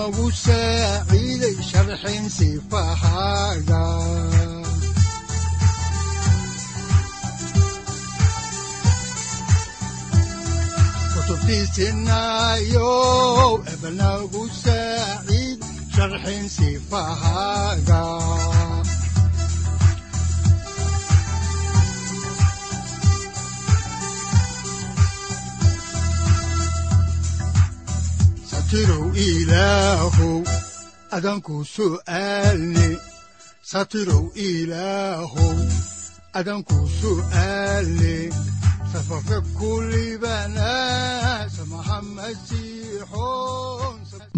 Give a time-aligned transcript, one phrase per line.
[0.00, 3.82] udanogu saaciiday sharxin sifahaaga
[11.90, 12.90] kutubtiisinayo
[13.72, 15.58] ebanagu saaciid
[15.94, 18.02] sharxin sifahaaga
[28.70, 30.46] satirow ilaahow
[31.10, 33.02] adanku su'aalne
[33.66, 35.58] satirow ilaahow
[36.38, 38.30] adanku su'aalne
[38.94, 40.70] safarka kulibana
[41.50, 41.98] samaha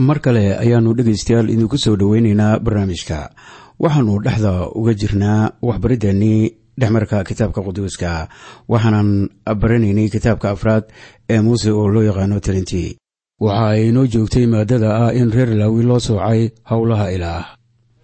[0.01, 3.37] mar kale ayaannu dhegaystayaal idinku soo dhoweynaynaa barnaamijka.
[3.77, 8.33] Waxaannu dhexda uga jirnaa waxbariddeenii dhexmarka kitaabka quduuska
[8.65, 9.29] waxaanan
[9.61, 10.89] baranaynay kitaabka afraad
[11.29, 13.02] ee muuse oo loo yaqaano talintii
[13.45, 16.41] waxa ay inoo joogtay maadada ah in reer laawi loo soocay
[16.71, 17.45] howlaha ilaah.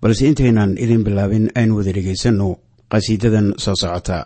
[0.03, 2.49] Balse intaynan idin bilaabin aynu wada dhegaysanno
[2.91, 4.19] qhasiidadan soo socota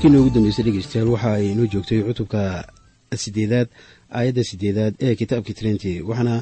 [0.00, 2.64] markiina ugu dambeysay dhegeystayaal waxa ay inoo joogtay cutubka
[3.22, 3.68] sideedaad
[4.18, 6.34] aayadda sideedaad ee kitaabka trinity waxaana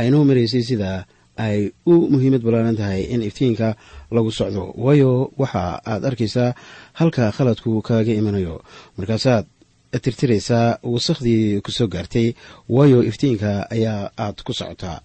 [0.00, 1.06] aynoo maraysay sida
[1.36, 3.76] ay u muhiimad ballaaran tahay in iftiinka
[4.10, 4.74] lagu socdo.
[4.84, 6.54] Waayo waxa aad arkaysaa
[6.98, 8.62] halka khaladku kaaga imanayo.
[8.98, 9.46] Markaasaad
[10.02, 12.34] tirtiraysaa wasakhdii ku soo gaartay
[12.68, 14.98] waayo iftiinka ayaa aad ku socotaa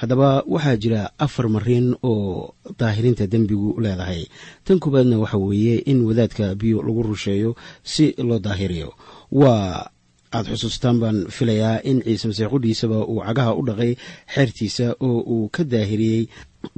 [0.00, 4.22] haddaba waxaa jira afar marin oo daahirinta dembigu leedahay.
[4.64, 7.50] Tan koowaadna waxa weeye in wadaadka biyo lagu rusheeyo
[7.82, 8.92] si loo daahiriyo.
[9.32, 9.88] Waa
[10.36, 13.92] aad xusuustaan baan filayaa in ciise masiix qudhiisaba uu cagaha u dhaqay
[14.34, 16.22] xeertiisa oo uu ka daahiriyey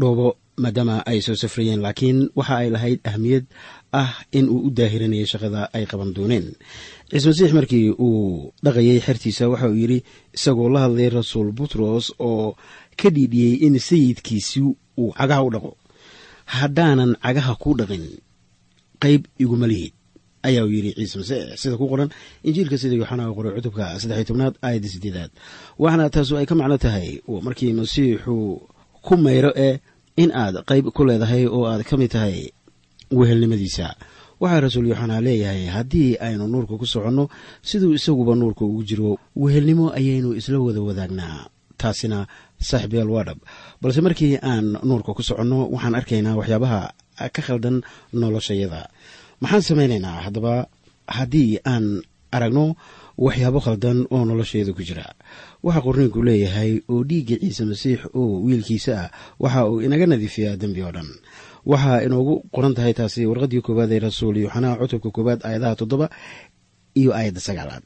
[0.01, 1.81] dhoobo maadaama ay soo safrayeen.
[1.85, 3.45] Laakiin waxa ay lahayd ahmiyad
[3.93, 6.47] ah in uu u daahirinayay shaqada ay qaban dooneen.
[7.11, 9.99] Ciise masiix markii uu dhaqayay xertiisa waxa uu yidhi
[10.37, 12.55] isagoo la hadlay rasuul butros oo
[13.01, 14.61] ka dhiidhiyey in sayidkiisi
[15.01, 15.71] uu cagaha u dhaqo
[16.55, 18.05] haddaanan cagaha ku dhaqin
[19.03, 19.93] qayb iguma lihid
[20.49, 22.09] ayaa uu yidhi ciise masiix sida ku qoran
[22.47, 25.31] injiilka sida yooxanaa qoray cutubka saddexiy tobnaad aayadda sideedaad.
[25.83, 27.09] Waxaana taasu ay ka macno tahay
[27.47, 28.35] markii masiixu
[29.07, 29.75] ku mayro ee
[30.23, 32.37] in aad qayb ku leedahay oo aad ka mid tahay
[33.19, 33.87] wehelnimadiisa.
[34.41, 37.25] Waxaa rasuul yooxanaa leeyahay haddii aynu nuurka ku soconno
[37.69, 39.11] siduu isaguba nuurka ugu jiro
[39.43, 41.39] wehelnimo ayaynu isla wada wadaagnaa
[41.81, 42.19] taasina
[42.61, 43.39] saaxiibyaal waa dhab.
[43.83, 46.81] Balse markii aan nuurka ku soconno waxaan arkaynaa waxyaabaha
[47.35, 47.77] ka khaldan
[48.13, 48.81] noloshayada.
[49.43, 50.55] Maxaan samaynaynaa haddaba?
[51.17, 52.03] Haddii aan
[52.37, 52.77] aragno
[53.19, 55.07] waxyaabo khaldan oo noloshayada ku jira.
[55.65, 59.11] Waxaa qorniinku leeyahay oo dhiigga ciise masiix oo wiilkiisa ah
[59.43, 61.09] waxa uu inaga nadiifiyaa dembi oo dhan.
[61.71, 66.07] Waxaa inoogu qoran tahay taasi warqadii koowaad ee rasuul yooxanaa cutubka koowaad aayadaha toddoba
[67.01, 67.85] iyo aayadda sagaalaad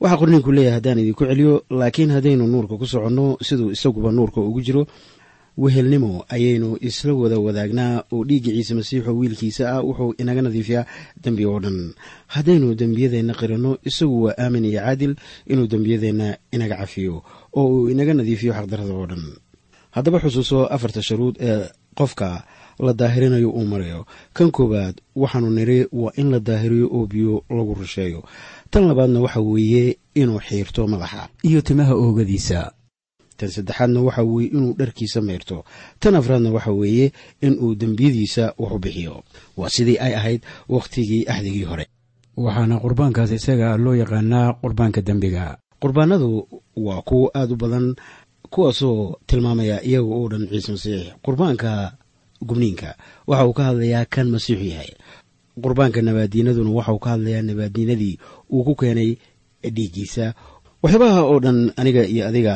[0.00, 4.60] waxaa qorniinku leeyahay haddaan idinku celiyo laakiin haddaynu nuurka ku soconno siduu isaguba nuurka ugu
[4.66, 4.82] jiro
[5.62, 8.04] wehelnimo ayaynu isla wada wadaagnaa.
[8.12, 10.84] Oo dhiigga ciise masiixoo wiilkiisa ah wuxuu inaga nadiifiyaa
[11.24, 11.78] dembi oo dhan.
[12.34, 15.12] Haddaynu dembiyadeenna qiranno isagu waa aamin iyo caadil
[15.48, 17.14] inuu dembiyadeenna inaga cafiyo
[17.56, 19.24] oo uu inaga nadiifiyo xaqdarada oo dhan.
[19.96, 22.44] Haddaba xusuuso afarta sharuud ee qofka
[22.86, 24.04] la daahirinayo uu marayo
[24.36, 28.20] kan koowaad waxaanu niri waa in la daahiriyo oo biyo lagu rusheeyo
[28.70, 31.28] tan labaadna waxa weeye inuu xiirto madaxa.
[31.42, 32.72] Iyo timaha oogadiisa.
[33.36, 35.64] Tan saddexaadna waxa weeye inuu dharkiisa mayrto.
[36.00, 39.22] Tan afraadna waxa weeye inuu dembiyadiisa wax u bixiyo.
[39.56, 41.86] Waa sidii ay ahayd wakhtigii axdigii hore.
[42.36, 45.58] Waxaana qurbaankaas isaga loo yaqaanaa qurbaanka dembiga.
[45.82, 47.94] Qurbaanadu waa kuwo aada u badan
[48.50, 51.02] kuwaasoo tilmaamaya iyaga oo dhan ciise masiix.
[51.24, 51.96] Qurbaanka
[52.42, 52.96] gubniinka
[53.26, 54.90] waxa uu ka hadlayaa kan masiixu yahay.
[55.62, 58.18] Qurbaanka nabaadiinaduna waxa uu ka hadlayaa nabaadiinadii
[58.54, 59.10] uu ku keenay
[59.76, 60.34] dhiiggiisa
[60.82, 62.54] waxyaabaha oo dhan aniga iyo adiga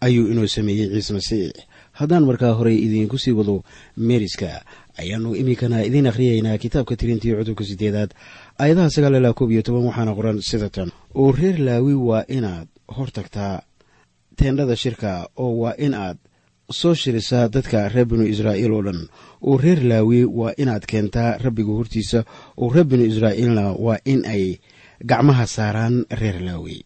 [0.00, 1.52] ayuu inoo sameeyey ciise masiix.
[1.98, 3.54] Haddaan markaa horey idiinku sii wado
[3.96, 4.62] meeriska
[5.00, 8.10] ayaanu iminkana idiin akhriyaynaa kitaabka tirintii cutubka sideedaad
[8.60, 10.88] aayadaha sagaal ilaa koob iyo toban waxaana qoran sida tan.
[11.14, 13.62] Oo reer laawi waa inaad hor tagtaa
[14.38, 16.16] teendhada shirka oo waa in aad
[16.70, 19.00] soo shirisaa dadka reer binu israa'iil oo dhan.
[19.46, 22.24] Oo reer laawi waa inaad keentaa rabbiga hortiisa.
[22.56, 24.44] Oo reer binu israa'iilna waa in ay
[25.10, 26.78] gacmaha saaraan reer laawi.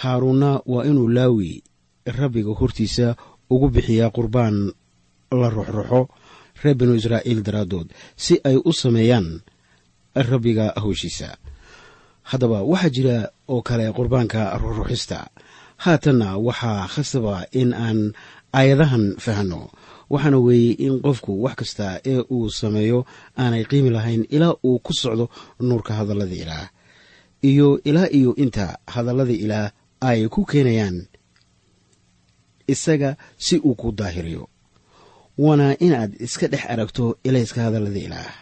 [0.00, 1.62] Haaruunna waa inuu laawi
[2.06, 3.16] rabbiga hortiisa
[3.50, 4.72] ugu bixiyaa qurbaan
[5.40, 6.08] la ruxruxo
[6.62, 9.40] reer binu israa'iil daraaddood si ay u sameeyaan
[10.14, 11.28] rabbiga howshiisa
[12.30, 13.16] haddaba waxaa jira
[13.48, 15.18] oo kale qurbaanka ruxruxista
[15.76, 18.12] haatanna waxaa khasaba in aan
[18.58, 19.70] aayadahan fahanno
[20.12, 22.98] waxaana weeye in qofku wax kasta ee uu sameeyo
[23.38, 25.24] aanay qiimi lahayn ilaa uu ku socdo
[25.60, 26.68] nuurka hadallada ilaah.
[27.42, 31.06] Iyo ilaa iyo inta hadallada ilaah ay ku keenayaan
[32.66, 34.48] isaga si uu ku daahiriyo.
[35.38, 38.32] Waana inaad iska dhex aragto ilayska hadallada ilaah.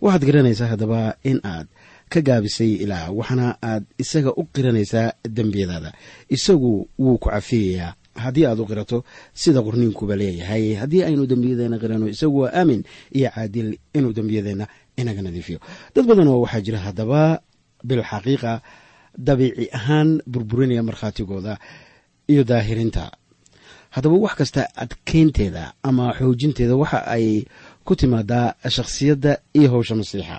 [0.00, 1.66] Waxaad garanaysaa haddaba in aad
[2.14, 5.90] ka gaabisay ilaah waxaana aad isaga u qiranaysaa dembiyadaada.
[6.36, 7.90] Isagu wuu ku cafiyayaa.
[8.24, 8.98] Haddii aad u qirato
[9.42, 10.64] sida qorniinkuba leeyahay.
[10.80, 12.80] Haddii aynu dembiyadeenna qirano isagu waa aamin
[13.18, 14.66] iyo caadil inuu dembiyadeenna
[15.00, 15.58] inaga nadiifiyo.
[15.94, 17.20] Dad badan oo waxaa jira haddaba
[17.88, 18.52] bilxaqiiqa
[19.26, 21.54] dabiici ahaan burburinaya markhaatigooda
[22.32, 23.04] iyo daahirinta.
[23.94, 27.26] Haddaba wax kasta adkeynteeda ama xoojinteeda waxa ay
[27.86, 30.38] ku timaadaa shakhsiyadda iyo howsha masiixa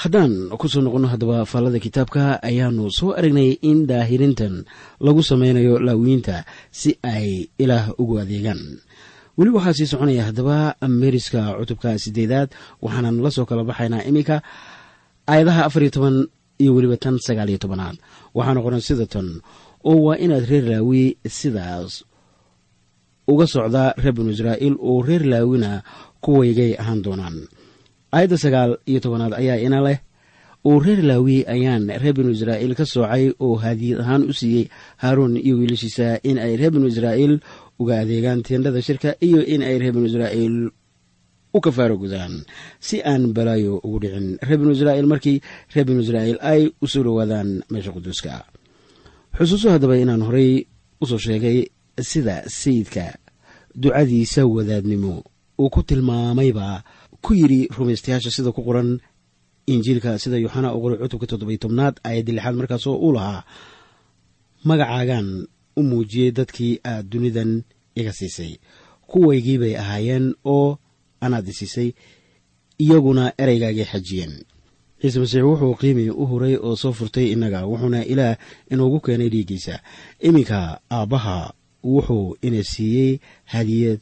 [0.00, 4.54] haddaan ku soo noqonno haddaba faallada kitaabka ayaanu soo aragnay in daahirintan
[5.06, 6.36] lagu sameynayo laawiinta
[6.78, 7.26] si ay
[7.62, 8.62] ilaah ugu adeegaan.
[9.38, 10.56] Weli waxaa sii soconaya haddaba
[11.00, 12.48] meeriska cutubka sideedaad
[12.84, 14.36] waxaanan la soo kala baxaynaa iminka
[15.30, 16.16] aayadaha afar iyo toban
[16.62, 17.96] iyo weliba tan sagaal iyo tobanaad.
[18.36, 19.28] Waxaana qoran sida tan
[19.88, 21.02] oo waa inaad reer laawi
[21.38, 21.92] sidaas
[23.30, 25.70] uga socdaa reer binu israa'iil oo reer laawina
[26.24, 27.36] kuwaygay ahaan doonaan
[28.14, 29.98] aayadda sagaal iyo tobanaad ayaa ina leh
[30.68, 34.64] uu reer laawi ayaan reer binu israa'iil ka soocay oo haadiyad ahaan u siiyey
[35.02, 37.34] haaruun iyo wiilashiisa in ay reer binu israa'iil
[37.80, 40.56] uga adeegaan teendhada shirka iyo in ay reer binu israa'iil
[41.54, 42.34] u kafaaro gudaan.
[42.86, 45.38] Si aan balaayo ugu dhicin reer binu israa'iil markii
[45.74, 48.34] reer binu israa'iil ay u soo dhowaadaan meesha quduuska.
[49.36, 50.50] Xusuuso haddaba inaan horay
[51.02, 51.58] u soo sheegay
[52.10, 53.06] sida sayidka
[53.82, 55.14] ducadiisa wadaadnimo
[55.62, 56.82] uu ku tilmaamayba
[57.24, 58.90] ku yidhi rumaystayaasha sida ku qoran
[59.72, 63.40] injiilka sida yooxana u qoray cutubka toddobiy tobnaad aayaddi lixaad markaasoo uu lahaa
[64.68, 65.28] magacaagan
[65.78, 67.50] u muujiyey dadkii aad dunidan
[68.00, 68.52] iga siisay.
[69.10, 70.78] Kuwaygii bay ahaayeen oo
[71.24, 71.92] anaad isiisay
[72.78, 74.34] iyaguna ereygaagay xajiyeen.
[75.00, 78.36] Ciise masiix wuxuu qiimi u huray oo soo furtay innaga wuxuuna ilaah
[78.72, 79.74] inuugu keenay dhiiggiisa.
[80.20, 81.52] Iminka aabbaha
[81.84, 84.00] wuxuu ina siiyey hadiyad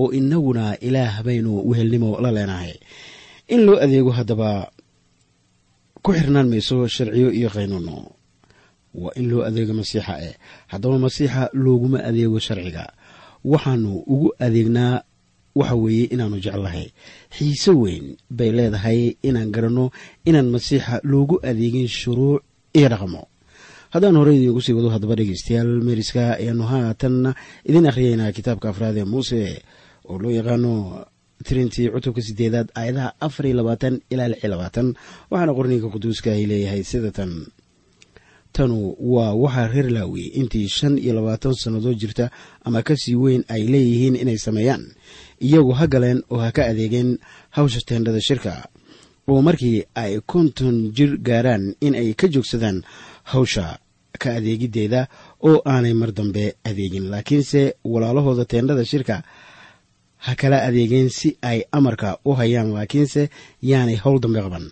[0.00, 2.74] oo innaguna ilaah baynu wehelnimo la leenahay.
[3.52, 4.50] In loo adeego haddaba
[6.04, 7.96] ku xirnaan mayso sharciyo iyo qaynuuno
[9.02, 10.34] waa in loo adeego masiixa eh.
[10.72, 12.84] Haddaba masiixa looguma adeego sharciga.
[13.44, 15.02] Waxaanu ugu adeegnaa
[15.58, 16.86] waxa weeye inaannu jeclahay.
[17.34, 18.06] Xiise weyn
[18.38, 19.84] bay leedahay inaan garanno
[20.28, 22.42] inaan masiixa loogu adeegin shuruuc
[22.78, 23.22] iyo dhaqmo
[23.94, 27.16] haddaan horey idiinku sii wado haddaba dhegeystayaal meeriska ayaanu haatan
[27.68, 29.40] idiin akhriyeynaa kitaabka afraad ee muuse
[30.10, 30.72] oo loo yaqaano
[31.46, 34.86] tirintii cutubka sideedaad aayadaha afar iyo labaatan ilaa lix iyo labaatan.
[35.30, 37.32] Waxaana qorniinka quduuska ay leeyahay sida tan.
[38.52, 42.30] Tanu waa waxaa reer laawi intii shan iyo labaatan sannadood jirta
[42.64, 44.84] ama ka sii weyn ay leeyihiin inay sameeyaan.
[45.46, 47.18] Iyagu ha galeen oo ha ka adeegeen
[47.56, 48.52] hawsha teendhada shirka.
[49.28, 52.78] Oo markii ay konton jir gaaraan in ay ka joogsadaan
[53.32, 53.78] hawsha
[54.22, 55.08] ka adeegiddeeda
[55.48, 57.10] oo aanay mar dambe adeegin.
[57.12, 59.22] Laakiinse walaalahooda teendhada shirka
[60.26, 63.22] ha kala adeegeen si ay amarka u hayaan laakiinse
[63.70, 64.66] yaanay howl dambe qaban.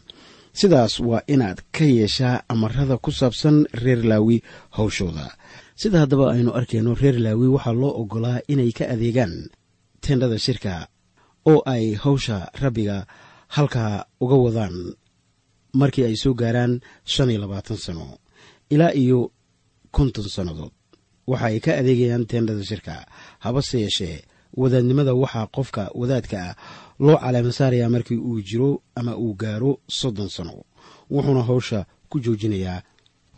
[0.61, 4.37] Sidaas waa inaad ka yeeshaa amarada ku saabsan reer laawi
[4.77, 5.27] hawshooda.
[5.81, 9.35] Sida haddaba aynu arkayno reer laawi waxaa loo ogolaa inay ka adeegaan
[10.03, 10.75] teendhada shirka
[11.51, 12.97] oo ay hawsha rabbiga
[13.57, 14.77] halkaa uga wadaan
[15.81, 16.73] markii ay soo gaaraan
[17.13, 18.07] shan iyo labaatan sano
[18.75, 19.19] ilaa iyo
[19.97, 20.73] konton sannadood
[21.31, 22.95] waxa ay ka adeegayaan teendhada shirka
[23.45, 24.17] habase yeeshee
[24.57, 26.55] wadaadnimada waxaa qofka wadaadka ah
[27.01, 30.55] loo caleema saarayaa markii uu jiro ama uu gaaro soddon sano.
[31.11, 32.83] Wuxuuna hawsha ku joojinayaa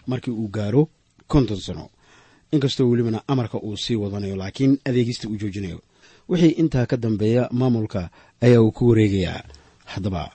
[0.07, 0.89] markii uu gaaro
[1.29, 1.89] konton sano.
[2.53, 5.81] Inkastoo welibana amarka uu sii wadanayo laakiin adeegista uu joojinayo.
[6.29, 9.43] Wixii intaa ka dambeeya maamulka ayaa uu ku wareegayaa.
[9.85, 10.31] Haddaba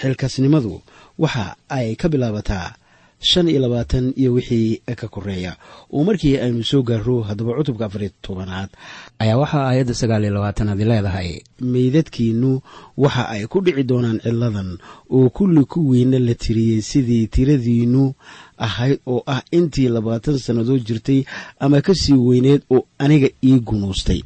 [0.00, 0.82] xilkasnimadu
[1.18, 2.74] waxa ay ka bilaabataa
[3.20, 5.56] shan iyo labaatan iyo wixii ka koreeya.
[5.92, 8.70] Oo markii aynu soo gaaro haddaba cutubka afariy tobanaad
[9.18, 11.40] ayaa waxaa aayadda sagaal iyo labaatanaad leedahay.
[11.60, 12.60] Meydadkiinnu
[12.96, 14.78] waxa ay ku dhici doonaan ciladan
[15.10, 18.14] oo kulli kuwiina la tiriyey sidii tiradiinnu
[18.58, 21.24] ahayd oo ah intii labaatan sannadood jirtay
[21.60, 24.22] ama ka sii weyneed oo aniga ii gunuustay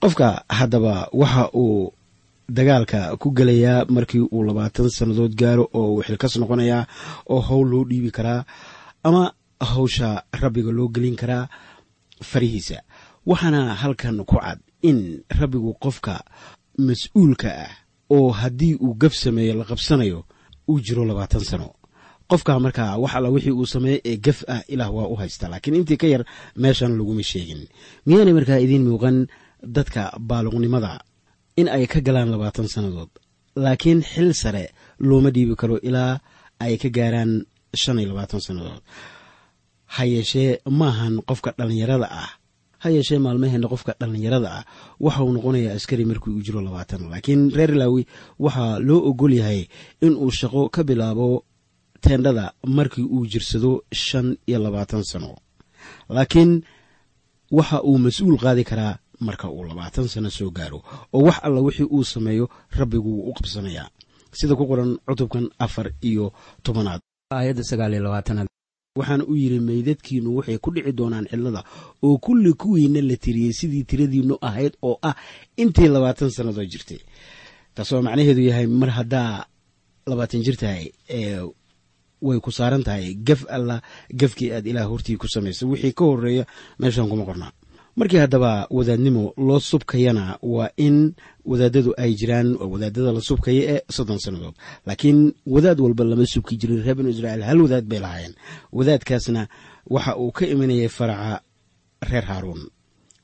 [0.00, 1.92] qofka haddaba waxa uu
[2.48, 6.86] dagaalka ku gelayaa markii uu labaatan sannadood gaaro oo uu xilkas noqonayaa
[7.32, 8.44] oo howl loo dhiibi karaa
[9.04, 11.48] ama hawsha rabbiga loo gelin karaa
[12.22, 12.82] farihiisa.
[13.26, 16.14] Waxaana halkan ku cad in rabbigu qofka
[16.78, 17.70] mas'uulka ah
[18.10, 20.24] oo haddii uu gaf sameeyo la qabsanayo
[20.68, 21.68] uu jiro labaatan sano.
[22.30, 25.76] Qofka markaa wax alla wixii uu sameeyo ee gaf ah ilaah waa u haysta laakiin
[25.76, 26.24] intii ka yar
[26.56, 27.68] meeshan laguma sheegin.
[28.06, 29.26] Miyaanay markaa idiin muuqan
[29.62, 31.00] dadka baaluqnimada
[31.56, 33.10] in ay ka galaan labaatan sannadood.
[33.56, 34.64] Laakiin xil sare
[34.98, 36.20] looma dhiibi karo ilaa
[36.64, 37.44] ay ka gaaraan
[37.82, 38.82] shan iyo labaatan sannadood.
[39.94, 42.30] Ha yeeshee maahan qofka dhallinyarada ah.
[42.82, 44.64] Ha yeeshee maalmaheenna qofka dhallinyarada ah.
[45.04, 47.10] Waxa noqonayaa askari markii uu jiro labaatan.
[47.12, 48.02] Laakiin reer laawi
[48.44, 49.60] waxaa loo ogol yahay
[50.06, 51.44] in uu shaqo ka bilaabo
[52.02, 55.30] teendhada markii uu jirsado shan iyo labaatan sano
[56.08, 56.52] laakiin
[57.58, 58.94] waxa uu mas'uul qaadi karaa
[59.28, 60.78] marka uu labaatan sano soo gaaro
[61.14, 62.44] oo wax alla wixii uu sameeyo
[62.78, 63.88] rabbigu wuu u qabsanayaa.
[64.38, 66.32] Sida ku qoran cutubkan afar iyo
[66.64, 67.00] tobanaad.
[67.36, 68.48] Aayadda sagaal iyo labaatanaad
[68.98, 71.64] waxaana u yidhi meydadkiinnu waxay ku dhici doonaan cidlada
[72.02, 75.14] oo kulli kuwiina la tiriyey sidii tiradiinnu ahayd oo ah
[75.56, 77.00] intii labaatan sannadoo jirtay.
[77.74, 79.46] Taasoo macnaheedu yahay mar haddaa
[80.06, 81.40] labaatan jir tahay ee
[82.22, 83.76] way ku saaran tahay gaf alla
[84.20, 86.44] gafkii aad ilaah hortii ku samaysay wixii ka horreeya
[86.78, 87.52] meeshan kuma qornaa
[87.96, 94.18] markii haddaba wadaadnimo loo subkayana waa in wadaadadu ay jiraan wadaadada la subkaya ee soddon
[94.18, 94.54] sannadood.
[94.86, 98.34] Laakiin wadaad walba lama subki jirin reer binu israa'iil hal wadaad bay lahaayeen.
[98.72, 99.48] Wadaadkaasna
[99.86, 101.40] waxa uu ka imanayay faraca
[102.10, 102.62] reer haaruun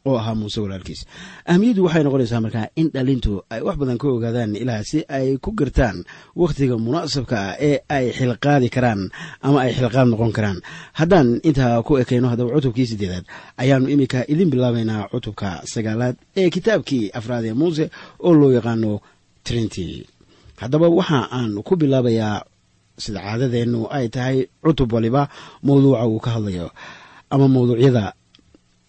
[0.06, 1.00] oo ahaa muuse walaalkiis.
[1.46, 5.50] Ahmiyaddu waxay noqonaysaa markaa in dhalintu ay wax badan ka ogaadaan ilaah si ay ku
[5.52, 6.04] gartaan
[6.36, 9.10] wakhtiga munaasabka ah ee ay xilqaadi karaan
[9.46, 10.58] ama ay xilqaad noqon karaan.
[10.98, 13.24] Haddaan intaa ku ekayno haddaba cutubkii sideedaad
[13.62, 17.84] ayaannu iminka idin bilaabaynaa cutubka sagaalaad ee kitaabkii afraad ee muuse
[18.26, 19.00] oo loo yaqaano
[19.44, 20.06] trinity.
[20.62, 22.42] Haddaba waxa aan ku bilaabayaa
[22.98, 25.22] sida caadadeennu ay tahay cutub waliba
[25.62, 26.70] mawduuca uu ka hadlayo
[27.30, 28.04] ama mawduucyada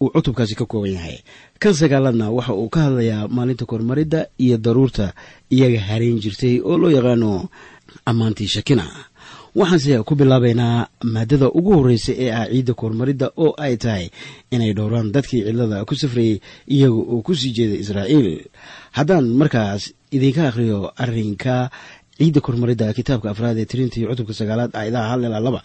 [0.00, 1.18] uu cutubkaasi ka kooban yahay.
[1.60, 5.12] Kan sagaaladna waxa uu ka hadlayaa maalinta kormaridda iyo daruurta
[5.52, 7.48] iyaga harayn jirtay oo loo yaqaano
[8.06, 8.86] ammaantii shakina.
[9.54, 14.06] Waxaanse ku bilaabaynaa maadada ugu horreysa ee ah ciidda kormaridda oo ay tahay
[14.54, 16.40] inay dhowraan dadkii cidlada ku safrayey
[16.74, 18.46] iyaga oo ku sii jeeda israa'iil.
[18.96, 21.70] Haddaan markaas idinka akhriyo arrinka
[22.20, 25.60] ciidda kormaridda kitaabka afraad ee tirinta iyo cutubka sagaalaad aayadaha hal ilaa laba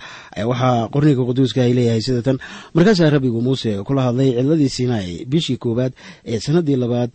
[0.52, 2.38] waxaa qorniga quduuska ay leeyahay sida tan.
[2.76, 5.94] Markaasaa rabbigu muuse kula hadlay cidladii sinai bishii koowaad
[6.32, 7.12] ee sannaddii labaad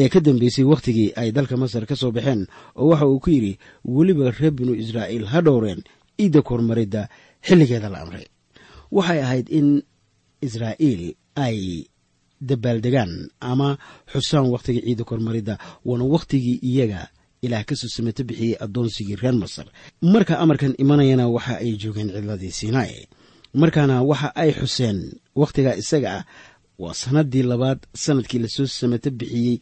[0.00, 2.40] ee ka dambeysay wakhtigii ay dalka masar ka soo baxeen
[2.80, 3.52] oo waxa uu ku yidhi
[3.96, 5.80] weliba reer binu israa'iil ha dhowreen
[6.18, 7.02] ciidda kormaridda
[7.46, 8.26] xilligeeda la amray.
[8.96, 9.68] Waxay ahayd in
[10.46, 11.02] israa'iil
[11.46, 11.58] ay
[12.50, 13.12] dabaaldegaan
[13.50, 13.68] ama
[14.12, 15.54] xusaan wakhtiga ciidda kormaridda
[15.88, 17.02] waana wakhtigii iyaga
[17.44, 19.66] ilaah ka soo samato bixiyey addoonsigii reer masar.
[20.12, 22.92] Marka amarkan imanayana waxa ay joogeen cidladii sinai.
[23.60, 24.98] Markaana waxa ay xuseen
[25.40, 26.24] wakhtigaa isaga ah
[26.82, 29.56] waa sannaddii labaad sannadkii la soo samato bixiyey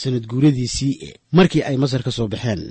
[0.00, 1.08] sanad guuradiisii e
[1.38, 2.62] markii ay masar ka soo baxeen.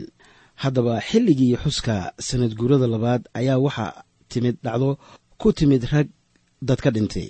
[0.63, 1.95] Haddaba xilligii xuska
[2.27, 3.93] sanad guurada labaad ayaa waxaa
[4.31, 4.89] timid dhacdo
[5.41, 6.07] ku timid rag
[6.67, 7.29] dad ka dhintay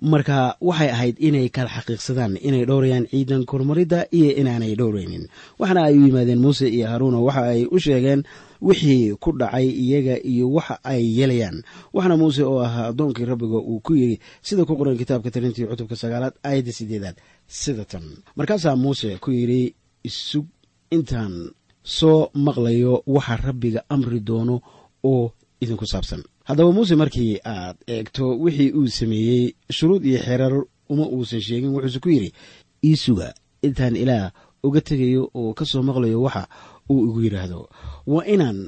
[0.00, 5.24] marka waxay ahayd inay kala xaqiiqsadaan inay dhowrayaan ciidan kormaridda iyo inaanay dhowraynin.
[5.58, 8.22] Waxaana ay u yimaadeen muuse iyo haruuna waxa ay u sheegeen
[8.62, 11.62] wixii ku dhacay iyaga iyo waxa ay yeelayaan
[11.94, 15.96] waxaana muuse oo ahaa addoonkii rabbiga uu ku yidhi sida ku qoran kitaabka tirintii cutubka
[15.96, 18.02] sagaalaad aayadda sideedaad sida tan.
[18.38, 20.46] Markaasaa muuse ku yidhi isug
[20.90, 21.50] intaan
[21.82, 24.56] soo maqlayo waxa rabbiga amri doono
[25.04, 25.32] oo
[25.62, 29.42] idinku saabsan haddaba muuse markii aad eegto wixii uu sameeyey
[29.76, 30.54] shuruud iyo xeerar
[30.92, 32.30] uma uusan sheegin wuxuuse ku yidhi
[32.88, 33.28] ii suga
[33.66, 34.32] intaan ilaah
[34.66, 36.42] uga tegayo oo ka soo maqlayo waxa
[36.90, 37.60] uu igu yidhaahdo
[38.12, 38.58] waa inaan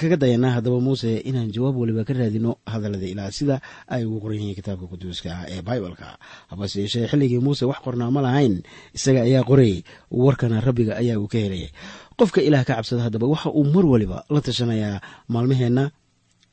[0.00, 3.56] kaga dayanaa haddaba muuse inaan jawaab waliba ka raadino hadallada ilaah sida
[3.94, 6.08] ay ugu qoran yihiin kitaabka quduuska ah ee baibalka
[6.50, 8.54] habase yeeshee xilligii muuse wax qornaa ma lahayn
[8.96, 9.78] isaga ayaa qorayay
[10.24, 11.70] warkana rabbiga ayaa uu ka helayay
[12.20, 14.96] qofka ilaah ka cabsada haddaba waxa uu mar waliba la tashanayaa
[15.32, 15.84] maalmaheenna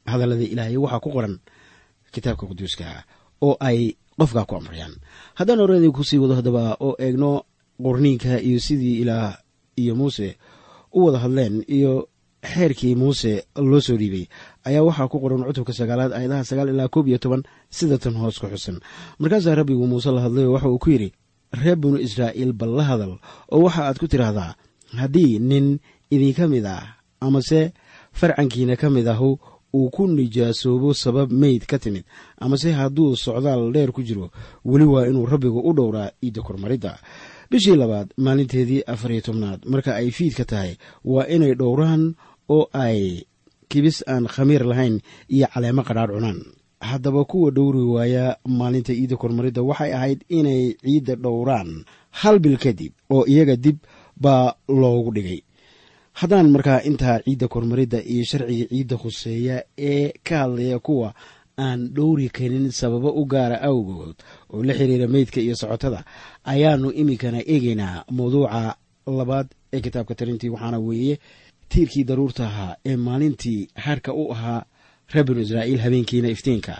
[0.06, 1.36] hadallada ilaahay waxaa ku qoran
[2.14, 2.86] kitaabka quduuska
[3.42, 3.80] oo ay
[4.20, 4.94] qofkaa ku amrayaan
[5.40, 7.44] haddaan horeedii ku sii wado haddaba oo eegno
[7.84, 9.38] qorniinka iyo sidii ilaah
[9.82, 10.38] iyo muuse
[10.96, 12.08] u wada hadleen iyo
[12.46, 14.26] xeerkii muuse loo soo dhiibay
[14.64, 18.38] ayaa waxaa ku qoran cutubka sagaalaad aayadaha sagaal ilaa koob iyo toban sida tan hoos
[18.40, 18.78] ku xusan.
[19.20, 21.10] Markaasaa rabbigu muuse la hadlay oo waxa uu ku yidhi
[21.52, 23.14] reer binu israa'iil bal la hadal
[23.52, 24.56] oo waxa aad ku tidhaahdaa
[25.02, 25.80] haddii nin
[26.14, 27.74] idinka mid ah amase
[28.14, 29.38] farcankiina ka mid ahu
[29.76, 32.06] uu ku nijaasoobo sabab meyd ka timid
[32.44, 34.28] amase hadduu socdaal dheer ku jiro
[34.66, 36.94] weli waa inuu rabbigu u dhowraa ciidda kormaridda.
[37.52, 40.72] Bishii labaad maalinteedii afar iyo tobnaad marka ay fiidka tahay
[41.06, 42.04] waa inay dhowraan
[42.56, 43.00] oo ay
[43.70, 44.96] kibis aan khamiir lahayn
[45.36, 46.40] iyo caleemo qadhaadh cunaan.
[46.90, 51.70] Haddaba kuwa dhowri waaya maalinta ciidda kormaridda waxay ahayd inay ciidda dhowraan.
[52.20, 53.78] Hal bil kadib oo iyaga dib
[54.24, 55.40] baa loogu dhigay
[56.20, 59.58] haddaan markaa intaa ciidda kormaridda iyo sharciga ciidda khuseeya
[59.90, 61.10] ee ka hadlaya kuwa
[61.66, 64.16] aan dhowri karin sababo u gaara awgood
[64.54, 66.00] oo la xiriira meydka iyo socotada
[66.52, 68.76] ayaanu iminkana eegaynaa mawduuca
[69.18, 71.16] labaad ee kitaabka tarintii waxaana weeye
[71.70, 74.62] tiirkii daruurta ahaa ee maalintii harka u ahaa
[75.14, 76.76] reer binu israa'iil habeenkiina iftiinka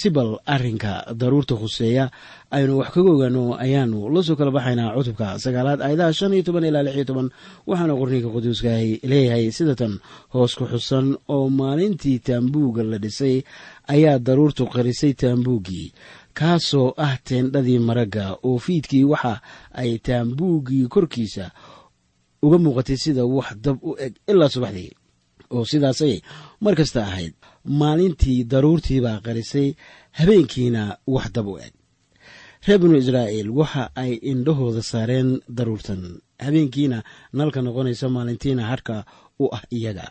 [0.00, 2.04] si bal arrinka daruurta khuseeya
[2.56, 6.64] aynu wax kaga ogaano ayaanu la soo kala baxaynaa cutubka sagaalaad aayadaha shan iyo toban
[6.68, 7.28] ilaa lix iyo toban.
[7.68, 9.94] Waxaana qorniinka quduuskaah leeyahay sida tan
[10.32, 13.36] hoos ku xusan oo maalintii taambuugga la dhisay
[13.94, 15.92] ayaa daruurtu qarisay taambuuggii.
[16.38, 19.34] Kaasoo ah teendhadii maragga oo fiidkii waxa
[19.80, 21.52] ay taambuuggii korkiisa
[22.42, 24.90] uga muuqatay sida wax dab u eg ilaa subaxdii.
[25.52, 26.14] Oo sidaasay
[26.64, 29.74] mar kasta ahayd maalintii daruurtiibaa qarisay
[30.18, 31.72] habeenkiina wax dab u eg.
[32.66, 36.02] Reer binu israa'iil waxa ay indhahooda saareen daruurtan.
[36.38, 39.04] Habeenkiina nalka noqonaysa maalintiina harka
[39.42, 40.06] u ah iyaga.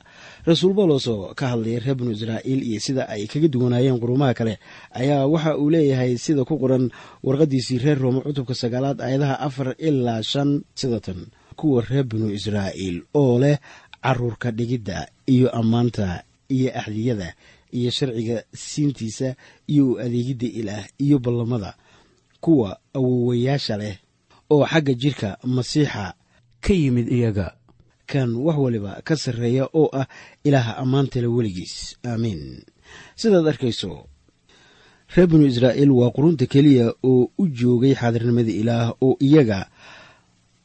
[0.48, 4.60] Rasuul bawlosoo ka hadlayay reer binu israa'iil iyo sida ay kaga duwanaayeen qurumaha kale
[4.92, 6.92] ayaa waxa uu leeyahay sida ku qoran
[7.24, 11.32] warqadiisii reer rooma cutubka sagaalaad aayadaha afar ilaa shan sidatan.
[11.56, 13.58] Kuwa reer binu israa'iil oo leh
[14.04, 16.24] caruurka dhigidda iyo ammaanta
[16.56, 17.30] iyo axdiyada
[17.78, 19.30] iyo sharciga siintiisa
[19.72, 21.72] iyo u adeegidda ilaah iyo ballamada
[22.44, 23.96] kuwa awowayaasha leh
[24.54, 26.04] oo xagga jidhka masiixa
[26.64, 27.48] ka yimid iyaga.
[28.12, 30.08] Kan wax waliba ka sarreeya oo ah
[30.48, 31.76] ilaaha ammaantale weligiis.
[32.10, 32.44] Aamiin
[33.16, 33.92] sidaad arkayso
[35.16, 39.60] reer binu israa'iil waa qurunta keliya oo u joogay xaadirnimada ilaah oo iyaga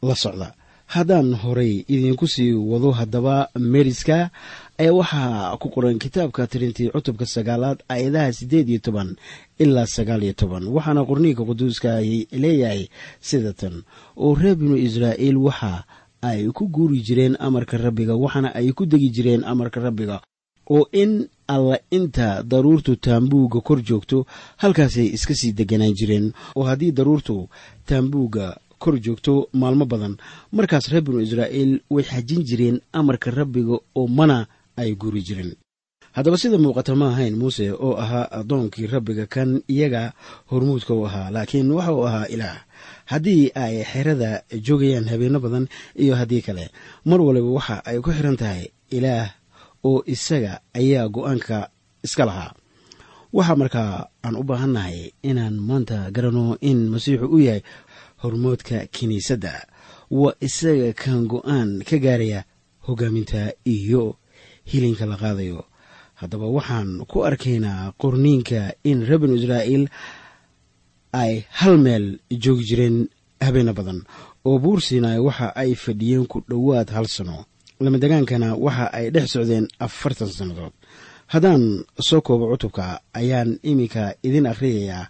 [0.08, 0.48] la socda.
[0.94, 3.34] Haddaan horay idiinku sii wado haddaba
[3.72, 4.30] meeriska
[4.78, 9.16] ayaa waxaa ku qoran kitaabka tirintii cutubka sagaalaad aayadaha siddeed iyo toban
[9.58, 10.64] ilaa sagaal iyo toban.
[10.68, 12.88] Waxaana qorniinka quduuska ay leeyahay
[13.20, 13.82] sida tan
[14.16, 15.84] oo reer binu israa'iil waxa
[16.22, 20.20] ay ku guuri jireen amarka rabbiga waxaana ay ku degi jireen amarka rabbiga.
[20.70, 26.32] Oo in alla inta daruurtu taambuugga kor joogto halkaasay iska sii deganaan jireen.
[26.56, 27.48] Oo haddii daruurtu
[27.86, 30.16] taambuugga kor joogto maalmo badan
[30.52, 34.46] markaas reer binu israa'iil way xajin jireen amarka rabbiga oo mana
[34.80, 35.52] ay guri jireen
[36.16, 40.12] haddaba sida muuqata ma ahayn muuse oo ahaa addoonkii rabbiga kan iyaga
[40.50, 42.58] hormuudka u ahaa laakiin waxa uu ahaa ilaah.
[43.10, 44.30] Haddii ay xerada
[44.66, 45.66] joogayaan habeenno badan
[46.02, 46.64] iyo haddii kale
[47.08, 48.62] mar waliba waxa ay ku xiran tahay
[48.96, 49.28] ilaah
[49.84, 51.58] oo isaga ayaa go'aanka
[52.06, 52.52] iska lahaa.
[53.36, 53.92] Waxaa markaa
[54.24, 57.60] aan u baahannahay inaan maanta garano in masiixu u yahay
[58.22, 59.54] hormoodka kiniisadda.
[60.10, 62.40] Waa isaga kan go'aan ka gaaraya
[62.86, 64.16] hogaaminta iyo
[64.70, 65.60] hilinka la qaadayo.
[66.20, 69.84] Haddaba waxaan ku arkaynaa qorniinka in reer binu israa'iil
[71.22, 72.06] ay hal meel
[72.44, 72.96] joogi jireen
[73.44, 74.00] habeeno badan.
[74.46, 77.44] Oo buur siinaay waxa ay fadhiyeen ku dhowaad hal sano.
[77.84, 80.72] Lamadegaankana waxa ay dhex socdeen afartan sannadood.
[81.32, 85.04] Haddaan soo koobo cutubka ayaan iminka idin akhriyayaa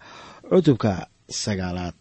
[0.50, 0.92] cutubka
[1.42, 1.94] sagaalaad.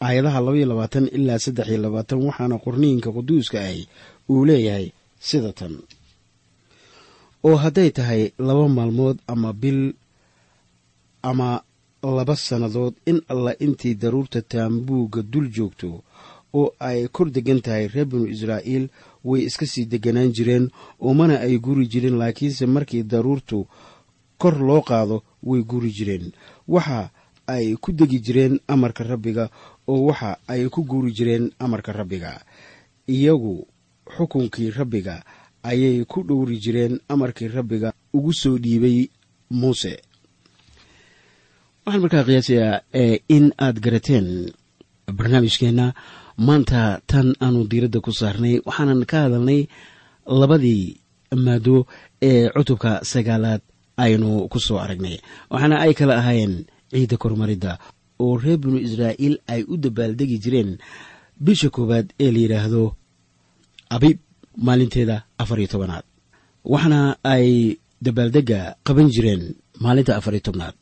[0.00, 3.82] Aayadaha labaiyo labaatan ilaa saddex iyo labaatan waxaana qorniinka quduuska ahi
[4.32, 4.86] uu leeyahay
[5.28, 5.74] sida tan
[7.44, 9.94] oo hadday tahay laba maalmood ama bil
[11.22, 11.62] ama
[12.02, 16.02] laba sannadood in alla intii daruurta taambuugga dul joogto
[16.54, 18.88] oo ay kor degan tahay reer binu israa'iil
[19.24, 23.66] way iska sii deganaan jireen oo mana ay guri jireen laakiinse markii daruurtu
[24.38, 26.32] kor loo qaado way guri jireen.
[26.68, 27.10] Waxa
[27.46, 29.50] ay ku degi jireen amarka rabbiga
[29.88, 32.40] oo waxa ay ku guuri jireen amarka rabbiga.
[33.06, 33.66] Iyagu
[34.16, 35.22] xukunkii rabbiga
[35.62, 38.98] ayay ku dhowri jireen amarkii rabbiga ugu soo dhiibay
[39.50, 39.92] muuse.
[41.84, 42.82] Waxaan markaa qiyaasayaa
[43.36, 44.28] in aad garateen
[45.16, 45.86] barnaamijkeenna
[46.46, 49.60] maanta tan aanu diiradda ku saarnay waxaanan ka hadalnay
[50.40, 50.84] labadii
[51.44, 51.76] maado
[52.28, 53.62] ee cutubka sagaalaad
[54.04, 55.16] aynu ku soo aragnay.
[55.52, 56.54] Waxaana ay kala ahaayeen
[56.90, 57.72] ciidda kormaridda
[58.22, 60.70] oo reer binu israa'iil ay u dabaaldegi jireen
[61.44, 62.82] bisha koowaad ee la yidhaahdo
[63.96, 64.18] abib
[64.56, 66.04] maalinteeda afar iyo tobanaad.
[66.64, 69.42] Waxaana ay dabaaldegga qaban jireen
[69.80, 70.74] maalinta afar iyo tobnaad.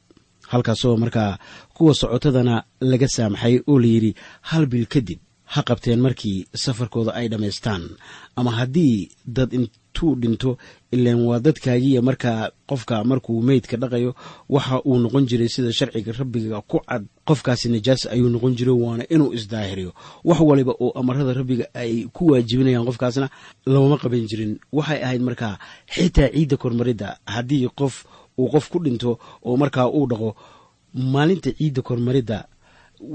[0.53, 1.39] Halkaasoo markaa
[1.75, 4.15] kuwa socotadana laga saamaxay oo layidhi
[4.51, 5.19] hal bil kadib
[5.53, 7.83] ha qabteen markii safarkooda ay dhammaystaan.
[8.39, 10.51] Ama haddii dad intuu dhinto
[10.93, 14.11] ilaan waa dadkaagiiya markaa qofka markuu meydka dhaqayo
[14.55, 17.05] waxa uu noqon jiray sida sharciga rabbiga ku cad.
[17.29, 19.91] Qofkaasi najaas ayuu noqon jiray waana inuu isdaahiriyo.
[20.29, 23.27] Wax waliba oo amarada rabbiga ay ku waajibinayaan qofkaasna
[23.73, 24.53] looma qaban jirin.
[24.73, 25.55] Waxay ahayd markaa
[25.95, 27.09] xitaa ciidda kormaridda.
[27.35, 27.95] Haddii qof
[28.39, 29.11] uu qof ku dhinto
[29.47, 30.31] oo markaa uu dhaqo
[30.95, 32.39] maalinta ciidda kormaridda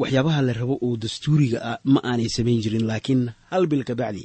[0.02, 4.24] waxyaabaha la rabo oo dastuuriga ah ma aanay samayn jirin laakiin hal bil ka bacdi.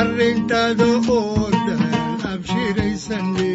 [0.00, 1.82] Arrintaada oo dhan
[2.32, 3.50] abshiraysane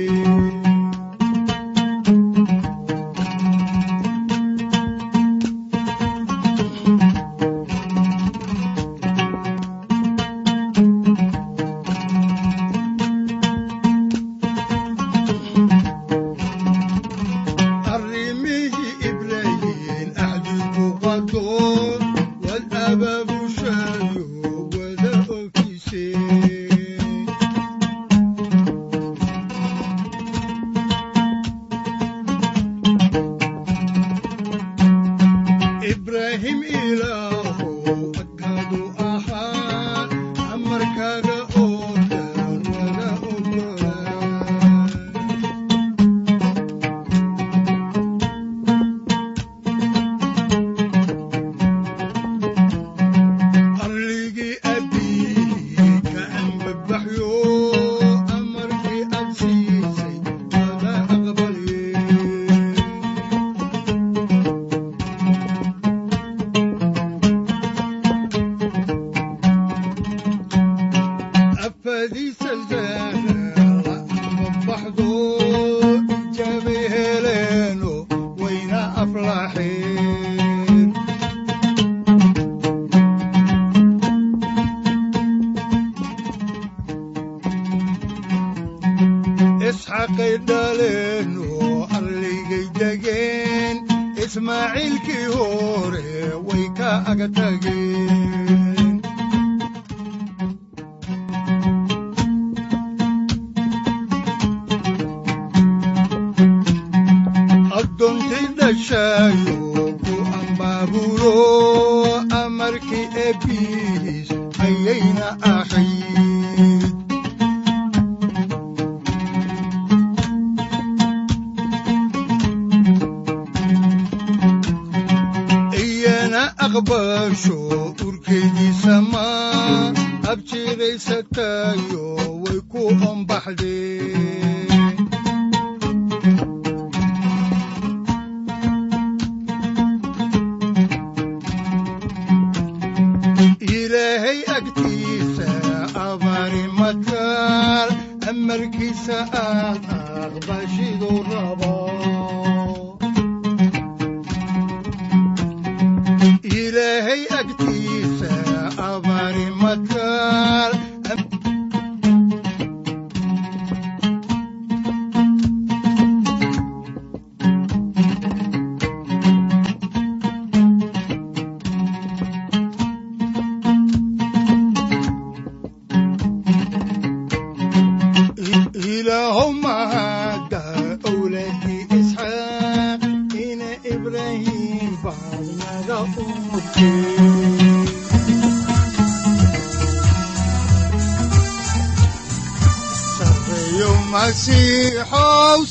[128.83, 129.93] samaa
[130.31, 132.05] abjiraysatayo
[132.43, 133.96] way ku ombaxdeen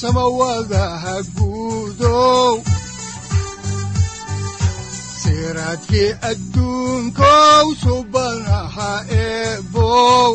[0.06, 2.62] samawadaha guudow
[5.22, 10.32] siraadkii adduunkow subanaha eebow.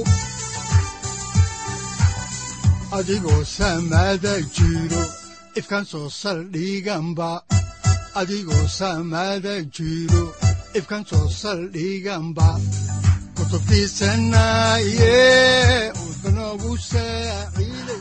[2.97, 5.03] Adigoo samaada jiro
[5.59, 7.31] ifkaan soo saldhiganba
[8.19, 10.23] adigoo samaada jiro
[10.79, 12.49] ifkaan soo saldhiganba
[13.35, 15.15] kutubtiisanaye
[16.03, 18.00] udbanogu saaciiday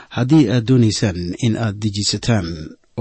[0.17, 2.47] haddii aad doonaysaan in aad dejiisataan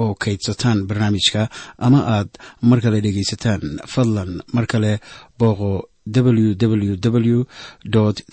[0.02, 1.42] oo kaydsataan barnaamijka
[1.86, 2.28] ama aad
[2.68, 4.92] mar kale dhegaysataan fadlan mar kale
[5.38, 5.70] booqo
[6.16, 6.94] www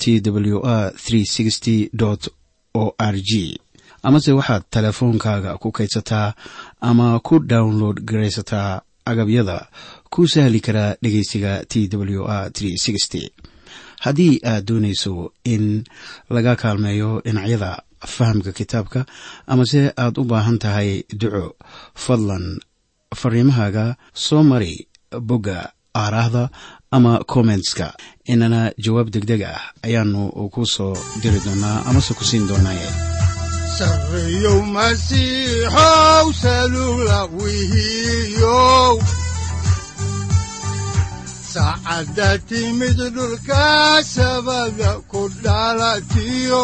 [0.01, 0.93] t w r
[2.73, 3.31] o r g
[4.03, 6.27] amase waxaad teleefoonkaaga ku kaydsataa
[6.89, 9.57] ama ku download garaysataa agabyada
[10.09, 12.51] ku sahli karaa dhegeysiga t w r
[13.99, 15.13] haddii aad doonayso
[15.43, 15.83] in
[16.29, 17.71] laga kaalmeeyo dhinacyada
[18.05, 19.05] fahamka kitaabka
[19.47, 21.55] amase aad u baahan tahay duco
[21.95, 22.45] fadlan
[23.19, 24.87] fariimahaaga soo mari
[25.29, 26.49] bogga aaraahda
[26.91, 27.87] ama kommentska
[28.31, 30.21] inana jawaab degdeg ah ayaanu
[30.53, 32.89] ku soo diri doonaa amase ku siin doonaaye.
[41.53, 46.63] Saacadda timid dhulka sabada ku dhalatiyo